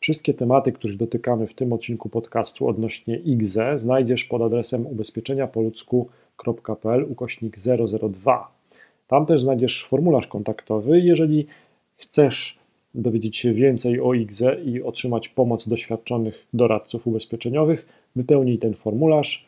Wszystkie 0.00 0.34
tematy, 0.34 0.72
których 0.72 0.96
dotykamy 0.96 1.46
w 1.46 1.54
tym 1.54 1.72
odcinku 1.72 2.08
podcastu 2.08 2.68
odnośnie 2.68 3.16
IGZE 3.16 3.78
znajdziesz 3.78 4.24
pod 4.24 4.42
adresem 4.42 4.86
ubezpieczeniapoludzku.pl 4.86 7.06
ukośnik 7.08 7.56
002. 8.10 8.52
Tam 9.08 9.26
też 9.26 9.42
znajdziesz 9.42 9.84
formularz 9.84 10.26
kontaktowy. 10.26 11.00
Jeżeli 11.00 11.46
chcesz 11.96 12.58
dowiedzieć 12.94 13.36
się 13.36 13.52
więcej 13.52 14.00
o 14.00 14.14
IGZE 14.14 14.60
i 14.64 14.82
otrzymać 14.82 15.28
pomoc 15.28 15.68
doświadczonych 15.68 16.46
doradców 16.54 17.06
ubezpieczeniowych, 17.06 17.86
wypełnij 18.16 18.58
ten 18.58 18.74
formularz. 18.74 19.46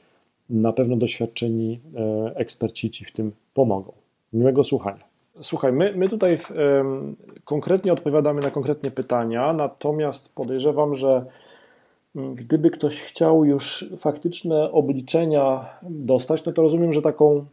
Na 0.50 0.73
pewno 0.73 0.96
doświadczeni 0.96 1.80
e, 1.96 2.32
eksperci 2.37 2.91
Ci 2.91 3.05
w 3.05 3.12
tym 3.12 3.32
pomogą. 3.55 3.93
Miłego 4.32 4.64
słuchania. 4.64 5.12
Słuchaj, 5.41 5.73
my, 5.73 5.93
my 5.96 6.09
tutaj 6.09 6.39
w, 6.39 6.51
um, 6.51 7.17
konkretnie 7.45 7.93
odpowiadamy 7.93 8.41
na 8.41 8.51
konkretnie 8.51 8.91
pytania, 8.91 9.53
natomiast 9.53 10.35
podejrzewam, 10.35 10.95
że 10.95 11.25
mm, 12.16 12.34
gdyby 12.34 12.70
ktoś 12.70 13.01
chciał 13.02 13.45
już 13.45 13.84
faktyczne 13.98 14.73
obliczenia 14.73 15.66
dostać, 15.83 16.45
no 16.45 16.53
to 16.53 16.62
rozumiem, 16.62 16.92
że 16.92 17.03
taką 17.03 17.47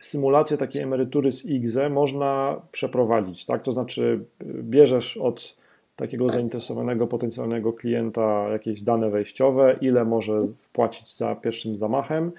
symulację 0.00 0.56
takiej 0.56 0.82
emerytury 0.82 1.32
z 1.32 1.46
IGZE 1.46 1.88
można 1.90 2.60
przeprowadzić, 2.72 3.46
tak? 3.46 3.62
To 3.62 3.72
znaczy 3.72 4.24
bierzesz 4.44 5.16
od 5.16 5.54
takiego 5.96 6.28
zainteresowanego 6.28 7.06
potencjalnego 7.06 7.72
klienta 7.72 8.48
jakieś 8.48 8.82
dane 8.82 9.10
wejściowe, 9.10 9.76
ile 9.80 10.04
może 10.04 10.38
wpłacić 10.58 11.16
za 11.16 11.34
pierwszym 11.34 11.76
zamachem, 11.76 12.32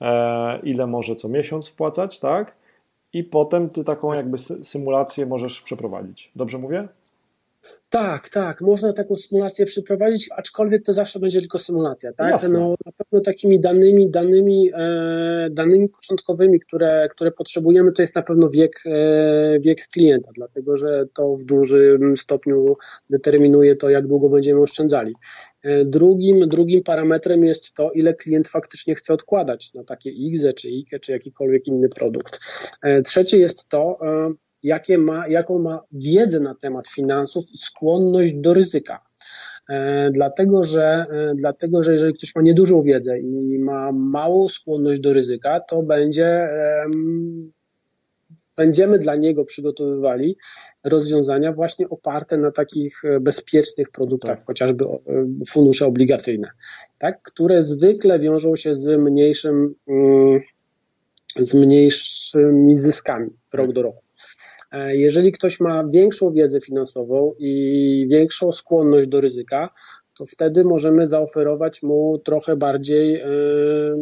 e, 0.00 0.60
ile 0.62 0.86
może 0.86 1.16
co 1.16 1.28
miesiąc 1.28 1.68
wpłacać, 1.68 2.20
tak? 2.20 2.54
I 3.12 3.24
potem 3.24 3.70
ty 3.70 3.84
taką 3.84 4.12
jakby 4.12 4.38
symulację 4.62 5.26
możesz 5.26 5.62
przeprowadzić. 5.62 6.30
Dobrze 6.36 6.58
mówię? 6.58 6.88
Tak, 7.88 8.28
tak, 8.28 8.60
można 8.60 8.92
taką 8.92 9.16
symulację 9.16 9.66
przeprowadzić, 9.66 10.28
aczkolwiek 10.36 10.84
to 10.84 10.92
zawsze 10.92 11.18
będzie 11.18 11.40
tylko 11.40 11.58
symulacja, 11.58 12.12
tak? 12.12 12.30
Jasne. 12.30 12.48
No, 12.48 12.74
na 12.86 12.92
pewno 12.92 13.20
takimi 13.20 13.60
danymi, 13.60 14.10
danymi, 14.10 14.70
e, 14.74 15.48
danymi 15.50 15.88
początkowymi, 15.88 16.60
które, 16.60 17.08
które 17.10 17.30
potrzebujemy, 17.30 17.92
to 17.92 18.02
jest 18.02 18.14
na 18.14 18.22
pewno 18.22 18.48
wiek, 18.48 18.82
e, 18.86 19.58
wiek 19.60 19.88
klienta, 19.88 20.30
dlatego 20.34 20.76
że 20.76 21.06
to 21.14 21.36
w 21.36 21.44
dużym 21.44 22.16
stopniu 22.16 22.76
determinuje 23.10 23.76
to, 23.76 23.90
jak 23.90 24.06
długo 24.06 24.28
będziemy 24.28 24.60
oszczędzali. 24.60 25.14
E, 25.64 25.84
drugim, 25.84 26.48
drugim 26.48 26.82
parametrem 26.82 27.44
jest 27.44 27.74
to, 27.74 27.90
ile 27.90 28.14
klient 28.14 28.48
faktycznie 28.48 28.94
chce 28.94 29.14
odkładać 29.14 29.74
na 29.74 29.84
takie 29.84 30.10
IGZE, 30.10 30.52
czy 30.52 30.68
IKE, 30.68 31.00
czy 31.00 31.12
jakikolwiek 31.12 31.66
inny 31.66 31.88
produkt. 31.88 32.40
E, 32.82 33.02
trzecie 33.02 33.38
jest 33.38 33.68
to, 33.68 33.98
e, 34.02 34.32
jakie 34.62 34.98
ma, 34.98 35.28
jaką 35.28 35.58
ma 35.58 35.82
wiedzę 35.92 36.40
na 36.40 36.54
temat 36.54 36.88
finansów 36.88 37.44
i 37.52 37.58
skłonność 37.58 38.34
do 38.34 38.54
ryzyka. 38.54 39.04
E, 39.68 40.10
dlatego, 40.10 40.64
że, 40.64 41.06
e, 41.10 41.32
dlatego, 41.34 41.82
że 41.82 41.92
jeżeli 41.92 42.14
ktoś 42.14 42.34
ma 42.34 42.42
niedużą 42.42 42.82
wiedzę 42.82 43.18
i 43.18 43.58
ma 43.58 43.92
małą 43.92 44.48
skłonność 44.48 45.00
do 45.00 45.12
ryzyka, 45.12 45.60
to 45.60 45.82
będzie, 45.82 46.48
będziemy 48.56 48.98
dla 48.98 49.16
niego 49.16 49.44
przygotowywali 49.44 50.36
rozwiązania 50.84 51.52
właśnie 51.52 51.88
oparte 51.88 52.36
na 52.36 52.50
takich 52.50 53.02
bezpiecznych 53.20 53.90
produktach, 53.90 54.38
tak. 54.38 54.46
chociażby 54.46 54.84
e, 54.84 54.98
fundusze 55.48 55.86
obligacyjne, 55.86 56.50
tak, 56.98 57.22
które 57.22 57.62
zwykle 57.62 58.18
wiążą 58.18 58.56
się 58.56 58.74
z 58.74 59.00
mniejszym, 59.00 59.74
mm, 59.88 60.40
z 61.36 61.54
mniejszymi 61.54 62.74
zyskami 62.74 63.30
rok 63.52 63.72
do 63.72 63.82
roku. 63.82 64.02
E, 64.72 64.96
jeżeli 64.96 65.32
ktoś 65.32 65.60
ma 65.60 65.84
większą 65.92 66.32
wiedzę 66.32 66.60
finansową 66.60 67.34
i 67.38 68.06
większą 68.10 68.52
skłonność 68.52 69.08
do 69.08 69.20
ryzyka, 69.20 69.70
to 70.18 70.26
wtedy 70.26 70.64
możemy 70.64 71.08
zaoferować 71.08 71.82
mu 71.82 72.18
trochę 72.24 72.56
bardziej 72.56 73.12
yy, 73.12 73.96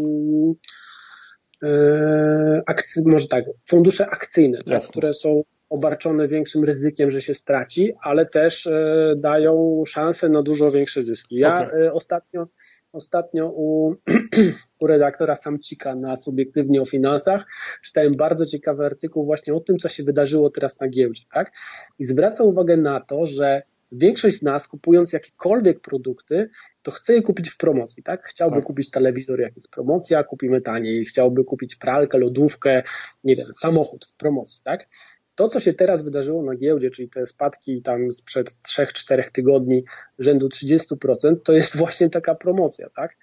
yy, 1.62 2.62
akcy, 2.66 3.02
może 3.06 3.28
tak, 3.28 3.45
fundusze 3.68 4.06
akcyjne, 4.06 4.58
tak, 4.58 4.83
które 4.83 5.14
są 5.14 5.42
obarczone 5.70 6.29
większym 6.29 6.64
ryzykiem, 6.64 7.11
że 7.11 7.23
się 7.23 7.35
straci, 7.35 7.92
ale 8.03 8.27
też 8.27 8.67
e, 8.67 9.14
dają 9.17 9.83
szansę 9.86 10.29
na 10.29 10.42
dużo 10.42 10.70
większe 10.70 11.03
zyski. 11.03 11.36
Ja 11.36 11.67
okay. 11.67 11.92
ostatnio, 11.92 12.47
ostatnio 12.92 13.53
u, 13.55 13.95
u 14.81 14.86
redaktora 14.86 15.36
Samcika 15.36 15.95
na 15.95 16.17
Subiektywnie 16.17 16.83
o 16.83 16.86
Finansach 16.86 17.47
czytałem 17.85 18.17
bardzo 18.17 18.47
ciekawy 18.47 18.86
artykuł 18.86 19.25
właśnie 19.25 19.55
o 19.55 19.61
tym, 19.61 19.79
co 19.79 19.89
się 19.89 20.03
wydarzyło 20.03 20.51
teraz 20.51 20.81
na 20.81 20.89
giełdzie, 20.89 21.25
tak? 21.33 21.53
I 21.98 22.05
zwraca 22.05 22.45
uwagę 22.45 22.77
na 22.77 23.01
to, 23.01 23.27
że 23.27 23.63
większość 23.92 24.39
z 24.39 24.42
nas 24.42 24.69
kupując 24.69 25.13
jakiekolwiek 25.13 25.81
produkty, 25.81 26.51
to 26.83 26.91
chce 26.91 27.14
je 27.14 27.23
kupić 27.23 27.51
w 27.51 27.57
promocji, 27.57 28.02
tak? 28.02 28.27
Chciałby 28.27 28.57
tak. 28.57 28.64
kupić 28.64 28.91
telewizor, 28.91 29.41
jak 29.41 29.55
jest 29.55 29.70
promocja, 29.70 30.25
kupimy 30.25 30.61
taniej, 30.61 31.05
chciałby 31.05 31.45
kupić 31.45 31.77
pralkę, 31.77 32.19
lodówkę, 32.19 32.83
nie 33.25 33.37
wiem, 33.37 33.47
samochód 33.47 34.07
w 34.07 34.17
promocji, 34.17 34.61
tak? 34.64 34.89
To, 35.35 35.48
co 35.48 35.61
się 35.61 35.73
teraz 35.73 36.05
wydarzyło 36.05 36.42
na 36.42 36.57
giełdzie, 36.57 36.91
czyli 36.91 37.08
te 37.08 37.27
spadki 37.27 37.83
tam 37.83 38.13
sprzed 38.13 38.58
3-4 38.68 39.30
tygodni 39.33 39.85
rzędu 40.18 40.48
30%, 40.48 41.36
to 41.45 41.52
jest 41.52 41.77
właśnie 41.77 42.11
taka 42.11 42.35
promocja, 42.35 42.91
tak? 42.96 43.17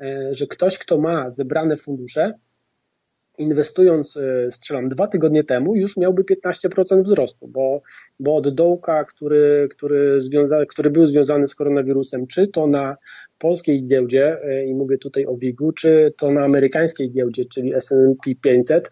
E, 0.00 0.34
że 0.34 0.46
ktoś, 0.46 0.78
kto 0.78 0.98
ma 0.98 1.30
zebrane 1.30 1.76
fundusze, 1.76 2.32
inwestując, 3.38 4.16
e, 4.16 4.50
strzelam, 4.50 4.88
dwa 4.88 5.06
tygodnie 5.06 5.44
temu, 5.44 5.76
już 5.76 5.96
miałby 5.96 6.24
15% 6.24 7.02
wzrostu, 7.02 7.48
bo, 7.48 7.82
bo 8.20 8.36
od 8.36 8.54
dołka, 8.54 9.04
który, 9.04 9.68
który, 9.70 10.22
związa, 10.22 10.66
który 10.66 10.90
był 10.90 11.06
związany 11.06 11.48
z 11.48 11.54
koronawirusem, 11.54 12.26
czy 12.26 12.48
to 12.48 12.66
na 12.66 12.96
polskiej 13.38 13.84
giełdzie, 13.84 14.38
e, 14.44 14.64
i 14.66 14.74
mówię 14.74 14.98
tutaj 14.98 15.26
o 15.26 15.36
WIG-u, 15.36 15.72
czy 15.72 16.14
to 16.18 16.30
na 16.30 16.44
amerykańskiej 16.44 17.10
giełdzie, 17.10 17.44
czyli 17.44 17.74
S&P 17.74 18.34
500, 18.42 18.90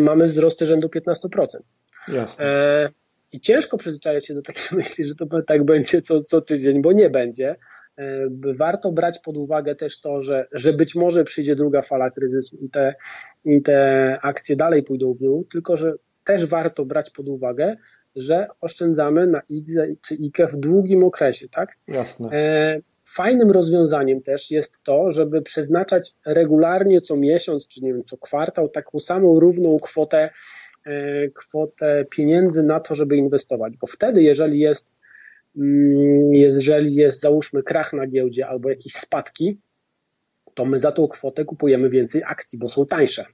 mamy 0.00 0.26
wzrosty 0.26 0.66
rzędu 0.66 0.88
15%. 0.88 1.62
Jasne. 2.08 2.44
E, 2.44 2.88
I 3.32 3.40
ciężko 3.40 3.78
przyzwyczajać 3.78 4.26
się 4.26 4.34
do 4.34 4.42
takiej 4.42 4.64
myśli, 4.78 5.04
że 5.04 5.14
to 5.14 5.42
tak 5.42 5.64
będzie 5.64 6.02
co, 6.02 6.22
co 6.22 6.40
tydzień, 6.40 6.82
bo 6.82 6.92
nie 6.92 7.10
będzie. 7.10 7.56
E, 7.98 8.28
warto 8.56 8.92
brać 8.92 9.18
pod 9.18 9.36
uwagę 9.36 9.74
też 9.74 10.00
to, 10.00 10.22
że, 10.22 10.46
że 10.52 10.72
być 10.72 10.94
może 10.94 11.24
przyjdzie 11.24 11.56
druga 11.56 11.82
fala 11.82 12.10
kryzysu 12.10 12.56
i 12.56 12.70
te, 12.70 12.94
i 13.44 13.62
te 13.62 14.18
akcje 14.22 14.56
dalej 14.56 14.82
pójdą 14.82 15.14
w 15.14 15.18
dół, 15.18 15.44
tylko 15.44 15.76
że 15.76 15.92
też 16.24 16.46
warto 16.46 16.84
brać 16.84 17.10
pod 17.10 17.28
uwagę, 17.28 17.76
że 18.16 18.46
oszczędzamy 18.60 19.26
na 19.26 19.42
IGZE 19.48 19.96
czy 20.02 20.14
IKE 20.14 20.46
w 20.46 20.56
długim 20.56 21.04
okresie, 21.04 21.48
tak? 21.48 21.76
Jasne. 21.88 22.28
E, 22.32 22.80
fajnym 23.08 23.50
rozwiązaniem 23.50 24.22
też 24.22 24.50
jest 24.50 24.82
to, 24.82 25.12
żeby 25.12 25.42
przeznaczać 25.42 26.14
regularnie 26.26 27.00
co 27.00 27.16
miesiąc, 27.16 27.68
czy 27.68 27.80
nie 27.80 27.92
wiem, 27.92 28.02
co 28.02 28.16
kwartał, 28.18 28.68
taką 28.68 29.00
samą 29.00 29.40
równą 29.40 29.76
kwotę 29.82 30.30
kwotę 31.34 32.04
pieniędzy 32.10 32.62
na 32.62 32.80
to, 32.80 32.94
żeby 32.94 33.16
inwestować, 33.16 33.76
bo 33.76 33.86
wtedy, 33.86 34.22
jeżeli 34.22 34.58
jest, 34.58 34.94
mm, 35.56 36.34
jeżeli 36.34 36.94
jest 36.94 37.20
załóżmy 37.20 37.62
krach 37.62 37.92
na 37.92 38.06
giełdzie 38.06 38.46
albo 38.48 38.68
jakieś 38.70 38.92
spadki, 38.92 39.58
to 40.54 40.64
my 40.64 40.78
za 40.78 40.92
tą 40.92 41.08
kwotę 41.08 41.44
kupujemy 41.44 41.90
więcej 41.90 42.22
akcji, 42.24 42.58
bo 42.58 42.68
są 42.68 42.86
tańsze. 42.86 43.24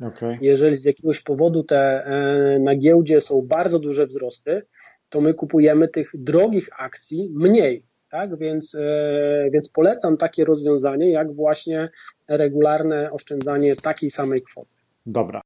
Okay. 0.00 0.38
Jeżeli 0.40 0.76
z 0.76 0.84
jakiegoś 0.84 1.20
powodu 1.20 1.62
te 1.62 2.04
e, 2.04 2.58
na 2.58 2.76
giełdzie 2.76 3.20
są 3.20 3.42
bardzo 3.42 3.78
duże 3.78 4.06
wzrosty, 4.06 4.62
to 5.08 5.20
my 5.20 5.34
kupujemy 5.34 5.88
tych 5.88 6.10
drogich 6.14 6.68
akcji 6.78 7.32
mniej. 7.34 7.82
Tak, 8.10 8.38
więc, 8.38 8.74
e, 8.74 9.48
więc 9.52 9.68
polecam 9.68 10.16
takie 10.16 10.44
rozwiązanie, 10.44 11.10
jak 11.10 11.32
właśnie 11.34 11.88
regularne 12.28 13.10
oszczędzanie 13.10 13.76
takiej 13.76 14.10
samej 14.10 14.42
kwoty. 14.42 14.70
Dobra. 15.06 15.36